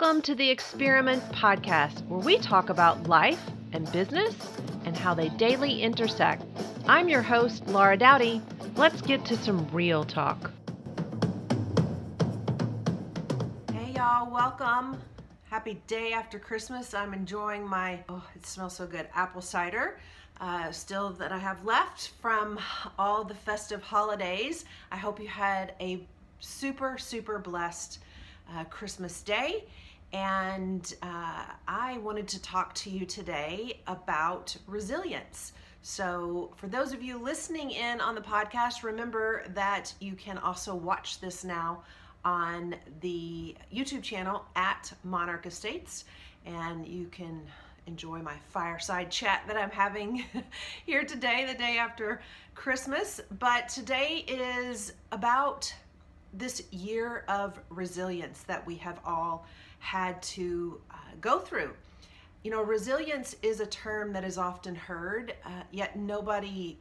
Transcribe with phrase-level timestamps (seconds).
[0.00, 4.34] Welcome to the Experiment Podcast, where we talk about life and business
[4.86, 6.42] and how they daily intersect.
[6.86, 8.40] I'm your host, Laura Dowdy.
[8.76, 10.52] Let's get to some real talk.
[13.74, 14.98] Hey, y'all, welcome.
[15.50, 16.94] Happy day after Christmas.
[16.94, 20.00] I'm enjoying my, oh, it smells so good, apple cider.
[20.40, 22.58] Uh, still that I have left from
[22.98, 24.64] all the festive holidays.
[24.90, 26.00] I hope you had a
[26.38, 27.98] super, super blessed
[28.56, 29.64] uh, Christmas Day.
[30.12, 35.52] And uh, I wanted to talk to you today about resilience.
[35.82, 40.74] So, for those of you listening in on the podcast, remember that you can also
[40.74, 41.84] watch this now
[42.24, 46.04] on the YouTube channel at Monarch Estates,
[46.44, 47.40] and you can
[47.86, 50.24] enjoy my fireside chat that I'm having
[50.86, 52.20] here today, the day after
[52.54, 53.20] Christmas.
[53.38, 55.72] But today is about
[56.32, 59.46] this year of resilience that we have all
[59.80, 61.72] had to uh, go through.
[62.42, 66.78] You know, resilience is a term that is often heard, uh, yet nobody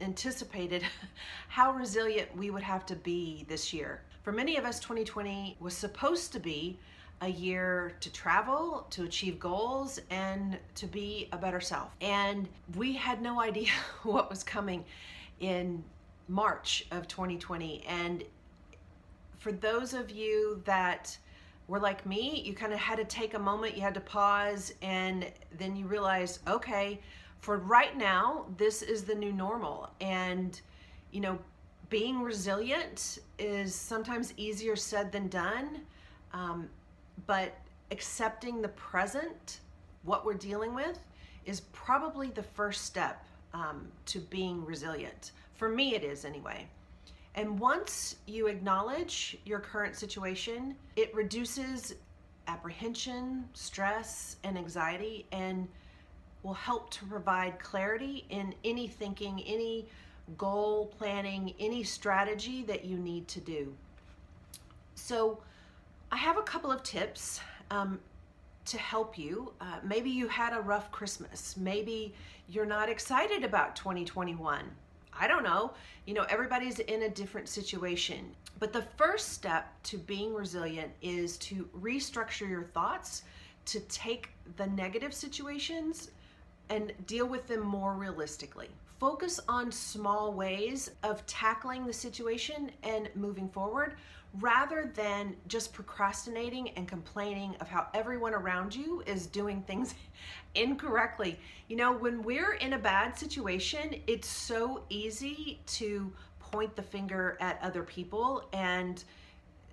[0.00, 0.82] anticipated
[1.48, 4.02] how resilient we would have to be this year.
[4.22, 6.78] For many of us, 2020 was supposed to be
[7.20, 11.90] a year to travel, to achieve goals, and to be a better self.
[12.00, 13.70] And we had no idea
[14.02, 14.84] what was coming
[15.40, 15.82] in
[16.28, 17.84] March of 2020.
[17.86, 18.24] And
[19.38, 21.16] for those of you that
[21.66, 24.74] were like me, you kind of had to take a moment, you had to pause,
[24.82, 27.00] and then you realize, okay,
[27.40, 29.90] for right now, this is the new normal.
[30.00, 30.60] And,
[31.10, 31.38] you know,
[31.88, 35.80] being resilient is sometimes easier said than done,
[36.32, 36.68] um,
[37.26, 37.56] but
[37.90, 39.60] accepting the present,
[40.02, 40.98] what we're dealing with,
[41.44, 45.32] is probably the first step um, to being resilient.
[45.54, 46.66] For me, it is anyway.
[47.34, 51.94] And once you acknowledge your current situation, it reduces
[52.46, 55.66] apprehension, stress, and anxiety, and
[56.42, 59.86] will help to provide clarity in any thinking, any
[60.38, 63.74] goal planning, any strategy that you need to do.
[64.94, 65.40] So,
[66.12, 67.40] I have a couple of tips
[67.72, 67.98] um,
[68.66, 69.52] to help you.
[69.60, 71.56] Uh, maybe you had a rough Christmas.
[71.56, 72.14] Maybe
[72.48, 74.70] you're not excited about 2021.
[75.18, 75.72] I don't know.
[76.06, 78.34] You know, everybody's in a different situation.
[78.58, 83.22] But the first step to being resilient is to restructure your thoughts,
[83.66, 86.10] to take the negative situations
[86.70, 88.68] and deal with them more realistically.
[88.98, 93.94] Focus on small ways of tackling the situation and moving forward
[94.40, 99.94] rather than just procrastinating and complaining of how everyone around you is doing things
[100.54, 101.38] incorrectly.
[101.68, 107.36] You know, when we're in a bad situation, it's so easy to point the finger
[107.40, 109.04] at other people and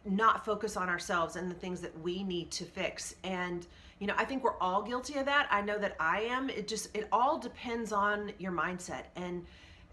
[0.05, 3.15] not focus on ourselves and the things that we need to fix.
[3.23, 3.65] And
[4.01, 5.47] you know, I think we're all guilty of that.
[5.51, 6.49] I know that I am.
[6.49, 9.03] It just it all depends on your mindset.
[9.15, 9.45] And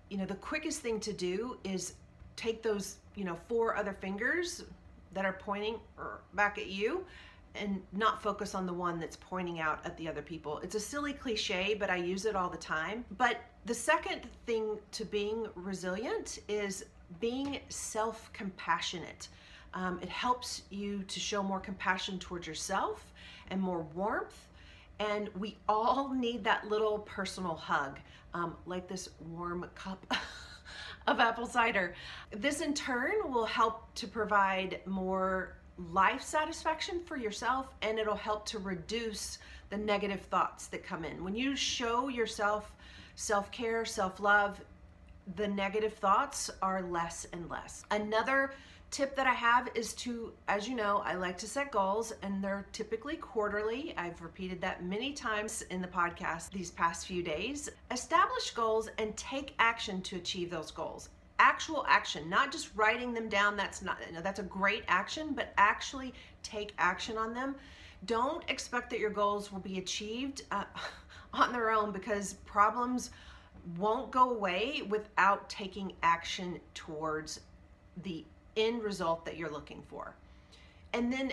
[0.09, 1.93] you know, the quickest thing to do is
[2.35, 4.65] take those, you know, four other fingers
[5.13, 7.05] that are pointing er, back at you
[7.55, 10.59] and not focus on the one that's pointing out at the other people.
[10.61, 13.05] It's a silly cliche, but I use it all the time.
[13.19, 16.87] But the second thing to being resilient is
[17.21, 19.29] being self compassionate.
[19.75, 23.13] Um, it helps you to show more compassion towards yourself
[23.51, 24.49] and more warmth.
[24.99, 27.99] And we all need that little personal hug,
[28.35, 30.05] um, like this warm cup
[31.07, 31.95] of apple cider.
[32.31, 35.55] This in turn will help to provide more
[35.93, 39.39] life satisfaction for yourself and it'll help to reduce
[39.71, 41.23] the negative thoughts that come in.
[41.23, 42.73] When you show yourself
[43.15, 44.61] self care, self love,
[45.37, 47.85] the negative thoughts are less and less.
[47.91, 48.53] Another
[48.91, 52.43] tip that I have is to, as you know, I like to set goals and
[52.43, 53.95] they're typically quarterly.
[53.97, 57.69] I've repeated that many times in the podcast these past few days.
[57.91, 61.11] Establish goals and take action to achieve those goals.
[61.39, 63.57] Actual action, not just writing them down.
[63.57, 67.55] That's not you know, that's a great action, but actually take action on them.
[68.07, 70.65] Don't expect that your goals will be achieved uh,
[71.33, 73.11] on their own because problems
[73.77, 77.41] won't go away without taking action towards
[78.03, 78.25] the
[78.59, 80.15] end result that you're looking for.
[80.93, 81.33] And then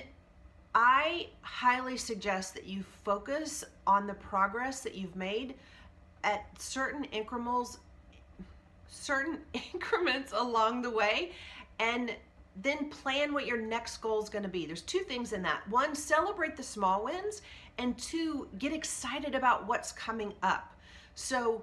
[0.73, 5.55] I highly suggest that you focus on the progress that you've made
[6.23, 7.79] at certain increments
[8.87, 9.39] certain
[9.73, 11.31] increments along the way
[11.79, 12.11] and
[12.61, 14.65] then plan what your next goal is going to be.
[14.65, 15.67] There's two things in that.
[15.69, 17.41] One, celebrate the small wins,
[17.77, 20.73] and two, get excited about what's coming up.
[21.15, 21.61] So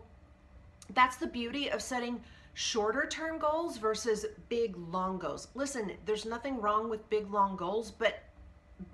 [0.93, 2.21] that's the beauty of setting
[2.55, 5.49] shorter term goals versus big long goals.
[5.55, 8.23] Listen, there's nothing wrong with big long goals, but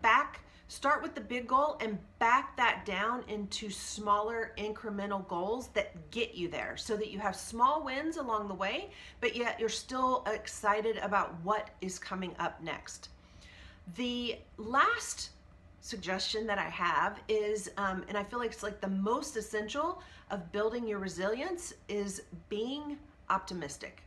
[0.02, 0.40] back
[0.70, 6.34] Start with the big goal and back that down into smaller incremental goals that get
[6.34, 8.90] you there so that you have small wins along the way,
[9.22, 13.08] but yet you're still excited about what is coming up next.
[13.96, 15.30] The last
[15.80, 20.02] suggestion that I have is, um, and I feel like it's like the most essential
[20.30, 22.20] of building your resilience, is
[22.50, 22.98] being
[23.30, 24.02] optimistic.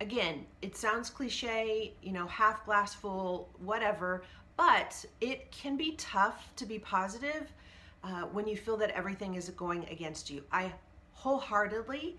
[0.00, 4.22] Again, it sounds cliche, you know, half glass full, whatever,
[4.56, 7.52] but it can be tough to be positive
[8.04, 10.42] uh, when you feel that everything is going against you.
[10.52, 10.72] I
[11.12, 12.16] wholeheartedly,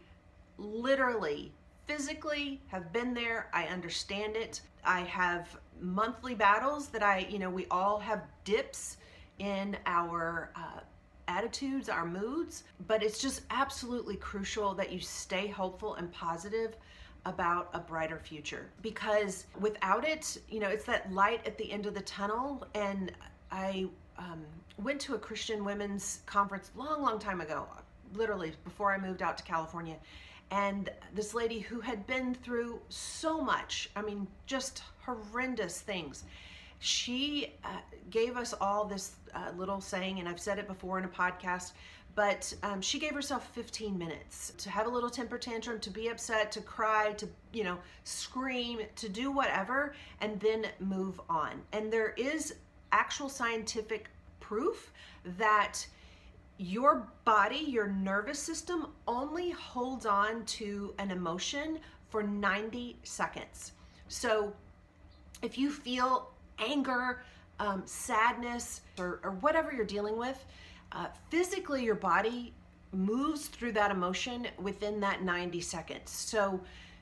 [0.57, 1.51] literally,
[1.85, 3.47] physically have been there.
[3.53, 4.62] I understand it.
[4.83, 8.97] I have monthly battles that I, you know, we all have dips
[9.39, 10.80] in our uh,
[11.27, 16.75] attitudes, our moods, but it's just absolutely crucial that you stay hopeful and positive
[17.25, 21.85] about a brighter future because without it, you know, it's that light at the end
[21.85, 22.65] of the tunnel.
[22.74, 23.12] And
[23.51, 23.88] I
[24.18, 24.45] um,
[24.77, 27.68] went to a Christian women's conference long, long time ago,
[28.13, 29.97] literally before I moved out to California.
[30.51, 36.23] And this lady who had been through so much, I mean, just horrendous things,
[36.79, 37.69] she uh,
[38.09, 41.71] gave us all this uh, little saying, and I've said it before in a podcast
[42.18, 46.07] but um, she gave herself 15 minutes to have a little temper tantrum to be
[46.07, 51.62] upset to cry to you know scream to do whatever and then move on.
[51.74, 52.56] And there is
[52.91, 54.09] actual scientific
[54.39, 54.91] proof
[55.38, 55.85] that
[56.57, 61.77] your body your nervous system only holds on to an emotion
[62.09, 63.73] for 90 seconds.
[64.07, 64.53] So
[65.44, 67.24] if you feel anger
[67.59, 70.45] um, sadness or, or whatever you're dealing with
[70.92, 72.54] uh, physically your body
[72.94, 76.09] moves through that emotion within that 90 seconds.
[76.12, 76.59] So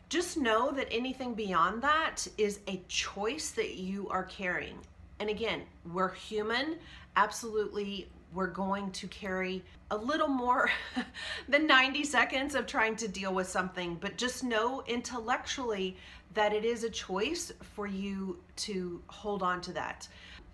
[0.09, 4.77] just know that anything beyond that is a choice that you are carrying.
[5.19, 5.61] And again,
[5.91, 6.77] we're human.
[7.15, 10.69] Absolutely, we're going to carry a little more
[11.47, 15.95] than 90 seconds of trying to deal with something, but just know intellectually
[16.33, 20.07] that it is a choice for you to hold on to that.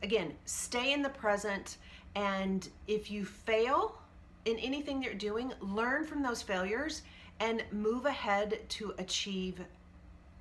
[0.04, 1.78] Again, stay in the present
[2.16, 3.98] and if you fail
[4.46, 7.02] in anything you're doing, learn from those failures
[7.40, 9.60] and move ahead to achieve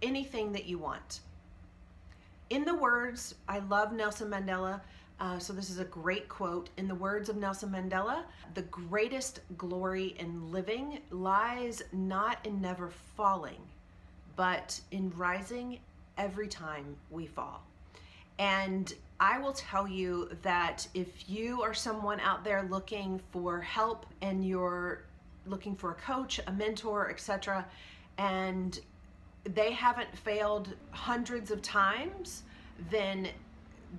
[0.03, 1.21] anything that you want.
[2.51, 4.81] In the words, I love Nelson Mandela.
[5.21, 6.71] Uh, so, this is a great quote.
[6.79, 8.23] In the words of Nelson Mandela,
[8.55, 13.61] the greatest glory in living lies not in never falling,
[14.35, 15.79] but in rising
[16.17, 17.63] every time we fall.
[18.39, 24.07] And I will tell you that if you are someone out there looking for help
[24.23, 25.03] and you're
[25.45, 27.67] looking for a coach, a mentor, etc.,
[28.17, 28.81] and
[29.45, 32.45] they haven't failed hundreds of times,
[32.91, 33.29] then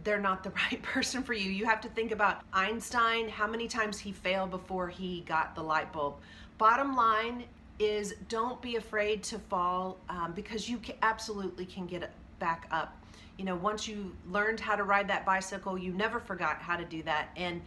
[0.04, 1.50] they're not the right person for you.
[1.52, 5.64] You have to think about Einstein, how many times he failed before he got the
[5.64, 6.16] light bulb.
[6.58, 7.46] Bottom line
[7.80, 12.96] is don't be afraid to fall um, because you can, absolutely can get back up
[13.42, 16.86] you know, once you learned how to ride that bicycle, you never forgot how to
[16.86, 17.30] do that.
[17.36, 17.60] And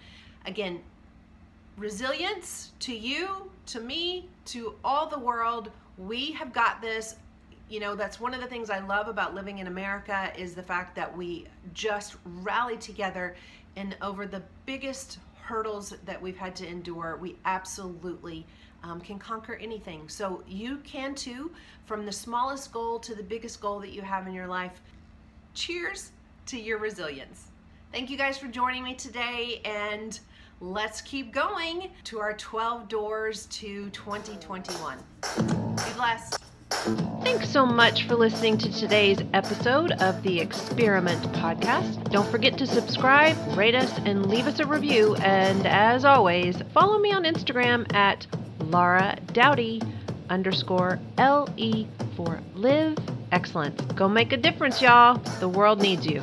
[0.46, 0.80] again,
[1.76, 5.72] resilience to you, to me, to all the world.
[5.98, 7.16] We have got this.
[7.68, 10.62] You know, that's one of the things I love about living in America is the
[10.62, 13.36] fact that we just rally together
[13.76, 18.46] and over the biggest hurdles that we've had to endure, we absolutely
[18.82, 20.08] um, can conquer anything.
[20.08, 21.50] So you can too,
[21.86, 24.80] from the smallest goal to the biggest goal that you have in your life
[25.54, 26.12] cheers
[26.46, 27.48] to your resilience.
[27.92, 30.18] Thank you guys for joining me today, and
[30.60, 34.98] let's keep going to our 12 doors to 2021.
[35.38, 36.43] Be blessed.
[36.84, 42.10] Thanks so much for listening to today's episode of the Experiment Podcast.
[42.10, 45.14] Don't forget to subscribe, rate us, and leave us a review.
[45.16, 48.26] And as always, follow me on Instagram at
[48.60, 49.80] Laura Doughty
[50.28, 51.86] underscore LE
[52.16, 52.98] for live
[53.32, 53.80] excellence.
[53.94, 55.16] Go make a difference, y'all.
[55.40, 56.22] The world needs you.